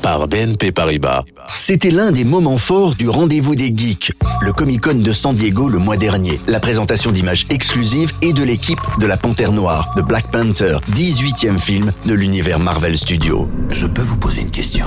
par 0.00 0.28
BNP 0.28 0.72
Paribas. 0.72 1.24
C'était 1.58 1.90
l'un 1.90 2.12
des 2.12 2.24
moments 2.24 2.58
forts 2.58 2.94
du 2.94 3.08
rendez-vous 3.08 3.54
des 3.54 3.72
geeks, 3.74 4.12
le 4.42 4.52
Comic-Con 4.52 4.96
de 4.96 5.12
San 5.12 5.34
Diego 5.34 5.68
le 5.68 5.78
mois 5.78 5.96
dernier. 5.96 6.40
La 6.46 6.60
présentation 6.60 7.12
d'images 7.12 7.46
exclusives 7.50 8.12
et 8.22 8.32
de 8.32 8.42
l'équipe 8.42 8.80
de 9.00 9.06
la 9.06 9.16
Panthère 9.16 9.52
Noire, 9.52 9.92
de 9.96 10.02
Black 10.02 10.30
Panther, 10.30 10.78
18e 10.94 11.58
film 11.58 11.92
de 12.06 12.14
l'univers 12.14 12.58
Marvel 12.58 12.96
Studios. 12.96 13.48
Je 13.70 13.86
peux 13.86 14.02
vous 14.02 14.16
poser 14.16 14.42
une 14.42 14.50
question 14.50 14.86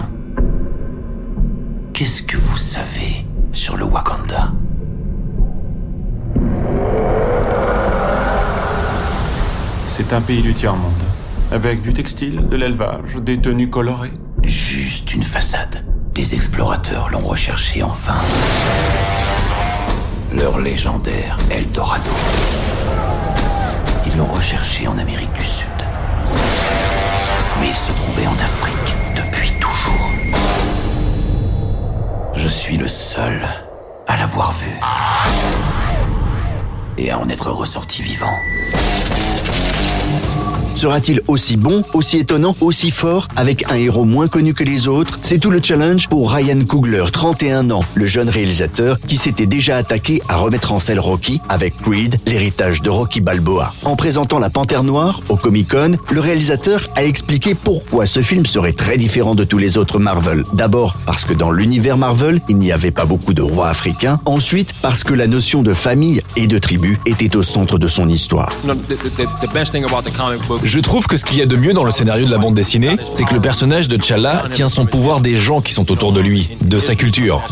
Qu'est-ce 1.94 2.24
que 2.24 2.38
vous 2.38 2.58
savez 2.58 3.26
sur 3.52 3.78
le 3.78 3.86
Wakanda? 3.86 4.52
C'est 9.96 10.14
un 10.14 10.22
pays 10.22 10.42
du 10.42 10.54
tiers-monde, 10.54 10.92
avec 11.52 11.82
du 11.84 11.94
textile, 11.94 12.48
de 12.50 12.58
l'élevage, 12.58 13.18
des 13.18 13.38
tenues 13.38 13.70
colorées. 13.70 14.14
Juste 14.44 15.14
une 15.14 15.24
façade. 15.24 15.86
Des 16.14 16.34
explorateurs 16.36 17.10
l'ont 17.10 17.20
recherché 17.26 17.84
enfin. 17.84 18.18
Leur 20.34 20.60
légendaire 20.60 21.38
Eldorado. 21.50 22.12
Ils 24.06 24.18
l'ont 24.18 24.26
recherché 24.26 24.88
en 24.88 24.98
Amérique 24.98 25.34
du 25.34 25.44
Sud. 25.46 25.68
Mais 27.60 27.68
il 27.68 27.76
se 27.76 27.92
trouvait 27.92 28.28
en 28.28 28.34
Afrique 28.34 28.96
depuis 29.16 29.52
toujours. 29.60 30.12
Je 32.36 32.48
suis 32.48 32.78
le 32.78 32.88
seul 32.88 33.40
à 34.08 34.18
l'avoir 34.18 34.52
vu. 34.54 34.72
Et 36.98 37.12
à 37.12 37.20
en 37.20 37.30
être 37.30 37.52
ressorti 37.52 38.02
vivant. 38.02 38.36
Sera-t-il 40.76 41.22
aussi 41.28 41.58
bon, 41.58 41.84
aussi 41.94 42.18
étonnant, 42.18 42.56
aussi 42.62 42.92
fort, 42.92 43.28
avec 43.36 43.70
un 43.72 43.76
héros 43.76 44.06
moins 44.06 44.28
connu 44.28 44.54
que 44.54 44.64
les 44.64 44.88
autres? 44.88 45.20
C'est 45.22 45.38
tout 45.38 45.52
le 45.52 45.62
challenge 45.62 46.08
pour 46.08 46.32
Ryan 46.32 46.60
Coogler, 46.68 47.06
31 47.12 47.72
ans, 47.72 47.84
le 47.94 48.06
jeune 48.06 48.30
réalisateur 48.30 48.98
qui 49.08 49.18
s'était 49.18 49.46
déjà 49.46 49.78
attaqué 49.78 50.22
à 50.28 50.38
remettre 50.38 50.74
en 50.74 50.80
selle 50.80 51.00
Rocky 51.00 51.40
avec 51.50 51.78
Creed, 51.78 52.20
l'héritage 52.26 52.82
de 52.82 52.90
Rocky 52.90 53.22
Balboa. 53.22 53.74
En 53.84 53.96
présentant 53.96 54.40
La 54.40 54.50
Panthère 54.50 54.84
Noire 54.84 55.22
au 55.30 55.36
Comic-Con, 55.36 55.98
le 56.10 56.20
réalisateur 56.20 56.88
a 56.96 57.04
expliqué 57.04 57.56
pourquoi 57.56 58.06
ce 58.06 58.22
film 58.22 58.46
serait 58.46 58.74
très 58.74 58.98
différent 58.98 59.36
de 59.36 59.44
tous 59.44 59.58
les 59.58 59.78
autres 59.78 60.00
Marvel. 60.00 60.44
D'abord 60.54 60.96
parce 61.06 61.26
que 61.26 61.34
dans 61.34 61.52
l'univers 61.52 61.98
Marvel, 61.98 62.42
il 62.50 62.58
n'y 62.58 62.72
avait 62.72 62.92
pas 62.92 63.06
beaucoup 63.06 63.34
de 63.34 63.42
rois 63.42 63.70
africains. 63.70 64.20
Ensuite 64.26 64.74
parce 64.82 65.04
que 65.04 65.14
la 65.14 65.28
notion 65.28 65.62
de 65.64 65.74
famille 65.74 66.22
et 66.36 66.48
de 66.48 66.58
tribu 66.58 67.00
était 67.06 67.36
au 67.36 67.44
centre 67.44 67.78
de 67.78 67.88
son 67.88 68.10
histoire. 68.10 68.52
Je 70.64 70.80
trouve 70.80 71.08
que 71.08 71.18
ce 71.18 71.26
qu'il 71.26 71.38
y 71.38 71.42
a 71.42 71.46
de 71.46 71.56
mieux 71.56 71.74
dans 71.74 71.84
le 71.84 71.92
scénario 71.92 72.26
de 72.26 72.32
la 72.32 72.38
bande 72.38 72.54
dessinée, 72.54 72.96
c'est 73.12 73.24
que 73.24 73.34
le 73.34 73.42
personnage 73.42 73.88
de 73.88 73.98
T'Challa 73.98 74.44
tient 74.52 74.70
son 74.70 74.86
pouvoir 74.86 75.20
des 75.20 75.36
gens 75.36 75.60
qui 75.62 75.74
sont 75.74 75.92
autour 75.92 76.14
de 76.14 76.22
lui, 76.22 76.58
de 76.62 76.80
sa 76.80 76.96
culture. 76.96 77.44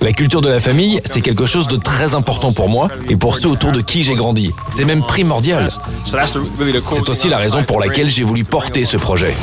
La 0.00 0.12
culture 0.12 0.40
de 0.40 0.48
la 0.48 0.60
famille, 0.60 1.00
c'est 1.04 1.20
quelque 1.20 1.46
chose 1.46 1.68
de 1.68 1.76
très 1.76 2.14
important 2.14 2.52
pour 2.52 2.68
moi 2.68 2.88
et 3.08 3.16
pour 3.16 3.36
ceux 3.36 3.48
autour 3.48 3.72
de 3.72 3.80
qui 3.80 4.02
j'ai 4.02 4.14
grandi. 4.14 4.52
C'est 4.70 4.84
même 4.84 5.02
primordial. 5.02 5.70
C'est 6.04 7.08
aussi 7.08 7.28
la 7.28 7.38
raison 7.38 7.62
pour 7.62 7.80
laquelle 7.80 8.08
j'ai 8.08 8.24
voulu 8.24 8.44
porter 8.44 8.84
ce 8.84 8.96
projet. 8.96 9.34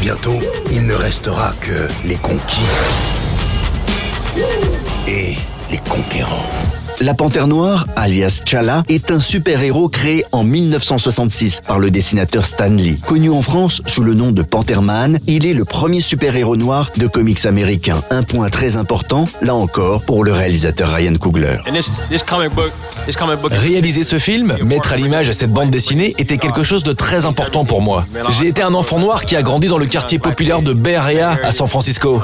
Bientôt, 0.00 0.38
il 0.70 0.86
ne 0.86 0.94
restera 0.94 1.54
que 1.60 1.88
les 2.06 2.16
conquis 2.16 2.60
et 5.06 5.34
les 5.70 5.78
conquérants. 5.78 6.81
La 7.00 7.14
Panthère 7.14 7.46
Noire, 7.46 7.86
alias 7.96 8.42
T'Challa, 8.44 8.84
est 8.88 9.10
un 9.10 9.18
super-héros 9.18 9.88
créé 9.88 10.24
en 10.30 10.44
1966 10.44 11.60
par 11.66 11.78
le 11.78 11.90
dessinateur 11.90 12.44
Stan 12.44 12.68
Lee. 12.68 13.00
Connu 13.06 13.30
en 13.30 13.42
France 13.42 13.82
sous 13.86 14.02
le 14.02 14.14
nom 14.14 14.30
de 14.30 14.42
Pantherman, 14.42 15.18
il 15.26 15.46
est 15.46 15.54
le 15.54 15.64
premier 15.64 16.00
super-héros 16.00 16.56
noir 16.56 16.90
de 16.96 17.06
comics 17.06 17.44
américains. 17.46 18.02
Un 18.10 18.22
point 18.22 18.50
très 18.50 18.76
important, 18.76 19.26
là 19.40 19.54
encore, 19.54 20.02
pour 20.02 20.22
le 20.22 20.32
réalisateur 20.32 20.90
Ryan 20.90 21.14
Coogler. 21.16 21.58
Réaliser 23.50 24.02
ce 24.02 24.18
film, 24.18 24.56
mettre 24.64 24.92
à 24.92 24.96
l'image 24.96 25.32
cette 25.32 25.52
bande 25.52 25.70
dessinée, 25.70 26.14
était 26.18 26.38
quelque 26.38 26.62
chose 26.62 26.84
de 26.84 26.92
très 26.92 27.24
important 27.24 27.64
pour 27.64 27.82
moi. 27.82 28.06
J'ai 28.30 28.48
été 28.48 28.62
un 28.62 28.74
enfant 28.74 28.98
noir 28.98 29.24
qui 29.24 29.34
a 29.34 29.42
grandi 29.42 29.66
dans 29.66 29.78
le 29.78 29.86
quartier 29.86 30.18
populaire 30.18 30.62
de 30.62 30.72
Bay 30.72 30.94
Area 30.94 31.36
à 31.42 31.52
San 31.52 31.66
Francisco. 31.66 32.20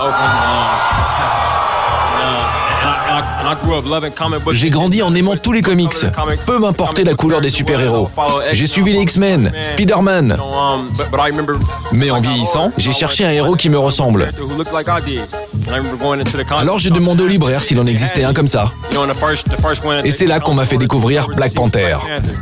J'ai 4.52 4.70
grandi 4.70 5.02
en 5.02 5.14
aimant 5.14 5.36
tous 5.36 5.52
les 5.52 5.62
comics, 5.62 5.94
peu 6.46 6.58
m'importait 6.58 7.04
la 7.04 7.14
couleur 7.14 7.40
des 7.40 7.50
super-héros. 7.50 8.08
J'ai 8.52 8.66
suivi 8.66 8.92
les 8.92 9.00
X-Men, 9.00 9.52
Spider-Man. 9.60 10.38
Mais 11.92 12.10
en 12.10 12.20
vieillissant, 12.20 12.72
j'ai 12.76 12.92
cherché 12.92 13.24
un 13.24 13.30
héros 13.30 13.56
qui 13.56 13.68
me 13.68 13.78
ressemble. 13.78 14.30
Alors 16.60 16.78
j'ai 16.78 16.90
demandé 16.90 17.22
au 17.22 17.26
libraire 17.26 17.62
s'il 17.62 17.78
en 17.78 17.86
existait 17.86 18.24
un 18.24 18.32
comme 18.32 18.46
ça. 18.46 18.72
Et 20.04 20.10
c'est 20.10 20.26
là 20.26 20.40
qu'on 20.40 20.54
m'a 20.54 20.64
fait 20.64 20.76
découvrir 20.76 21.28
Black 21.28 21.52
Panther. 21.54 21.96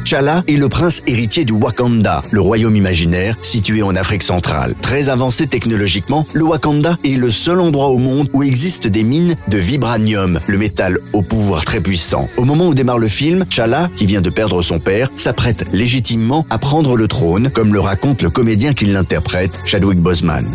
T'Challa 0.05 0.45
est 0.47 0.53
le 0.53 0.69
prince 0.69 1.03
héritier 1.07 1.45
du 1.45 1.53
Wakanda, 1.53 2.23
le 2.31 2.41
royaume 2.41 2.77
imaginaire 2.77 3.37
situé 3.43 3.83
en 3.83 3.97
Afrique 3.97 4.23
centrale. 4.23 4.75
Très 4.81 5.09
avancé 5.09 5.47
technologiquement, 5.47 6.27
le 6.33 6.45
Wakanda 6.45 6.97
est 7.05 7.17
le 7.17 7.31
seul 7.31 7.61
endroit 7.61 7.89
au 7.89 7.99
monde 7.99 8.29
où 8.33 8.43
existent 8.43 8.89
des 8.89 9.03
mines 9.03 9.35
de 9.49 9.59
vibranium, 9.59 10.41
le 10.47 10.59
métal 10.59 10.99
au 11.13 11.23
pouvoir 11.23 11.65
très 11.65 11.81
puissant. 11.81 12.29
Au 12.37 12.45
moment 12.45 12.67
où 12.67 12.75
démarre 12.75 12.99
le 12.99 13.09
film, 13.09 13.45
T'Challa, 13.45 13.91
qui 13.97 14.07
vient 14.07 14.21
de 14.21 14.31
perdre 14.31 14.63
son 14.63 14.79
père, 14.79 15.11
s'apprête 15.17 15.67
légitimement 15.73 16.47
à 16.49 16.59
prendre 16.59 16.97
le 16.97 17.09
trône, 17.09 17.51
comme 17.51 17.73
le 17.73 17.81
raconte 17.81 18.23
le 18.23 18.31
comédien 18.31 18.73
qui 18.73 18.87
l'interprète, 18.87 19.61
Chadwick 19.65 19.99
Boseman. 19.99 20.47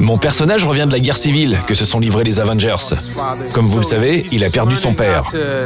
Mon 0.00 0.18
personnage 0.18 0.64
revient 0.64 0.86
de 0.86 0.92
la 0.92 1.00
guerre 1.00 1.16
civile 1.16 1.33
que 1.66 1.74
se 1.74 1.84
sont 1.84 1.98
livrés 1.98 2.22
les 2.22 2.38
Avengers. 2.38 2.94
Comme 3.52 3.66
vous 3.66 3.78
le 3.78 3.84
savez, 3.84 4.24
il 4.30 4.44
a 4.44 4.50
perdu 4.50 4.76
son 4.76 4.94
père. 4.94 5.24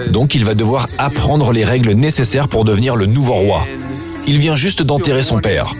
Donc 0.08 0.34
il 0.34 0.44
va 0.44 0.54
devoir 0.54 0.86
apprendre 0.96 1.52
les 1.52 1.64
règles 1.64 1.92
nécessaires 1.92 2.48
pour 2.48 2.64
devenir 2.64 2.96
le 2.96 3.04
nouveau 3.04 3.34
roi. 3.34 3.66
Il 4.26 4.38
vient 4.38 4.56
juste 4.56 4.82
d'enterrer 4.82 5.22
son 5.22 5.40
père. 5.40 5.74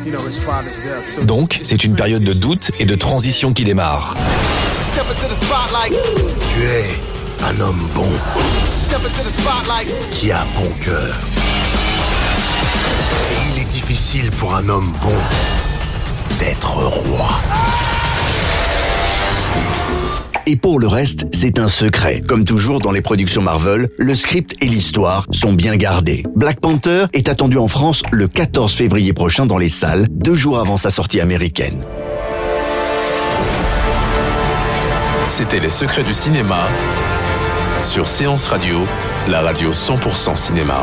Donc, 1.22 1.60
c'est 1.62 1.84
une 1.84 1.94
période 1.94 2.22
de 2.22 2.32
doute 2.32 2.70
et 2.78 2.86
de 2.86 2.94
transition 2.94 3.52
qui 3.52 3.64
démarre. 3.64 4.14
Tu 6.54 6.62
es 6.64 6.84
un 7.44 7.60
homme 7.60 7.86
bon 7.94 8.08
qui 10.12 10.32
a 10.32 10.44
bon 10.54 10.70
cœur. 10.82 11.14
Et 13.32 13.54
il 13.54 13.62
est 13.62 13.68
difficile 13.68 14.30
pour 14.32 14.54
un 14.54 14.68
homme 14.68 14.92
bon 15.02 15.16
d'être 16.38 16.76
roi. 16.76 17.28
Et 20.50 20.56
pour 20.56 20.80
le 20.80 20.86
reste, 20.86 21.26
c'est 21.30 21.58
un 21.58 21.68
secret. 21.68 22.22
Comme 22.26 22.46
toujours 22.46 22.78
dans 22.78 22.90
les 22.90 23.02
productions 23.02 23.42
Marvel, 23.42 23.90
le 23.98 24.14
script 24.14 24.54
et 24.62 24.64
l'histoire 24.64 25.26
sont 25.30 25.52
bien 25.52 25.76
gardés. 25.76 26.22
Black 26.34 26.58
Panther 26.58 27.04
est 27.12 27.28
attendu 27.28 27.58
en 27.58 27.68
France 27.68 28.02
le 28.12 28.28
14 28.28 28.72
février 28.72 29.12
prochain 29.12 29.44
dans 29.44 29.58
les 29.58 29.68
salles, 29.68 30.06
deux 30.10 30.32
jours 30.32 30.58
avant 30.58 30.78
sa 30.78 30.88
sortie 30.88 31.20
américaine. 31.20 31.78
C'était 35.28 35.60
Les 35.60 35.68
secrets 35.68 36.02
du 36.02 36.14
cinéma 36.14 36.66
sur 37.82 38.06
Séance 38.06 38.46
Radio, 38.46 38.78
la 39.28 39.42
radio 39.42 39.70
100% 39.70 40.34
cinéma. 40.34 40.82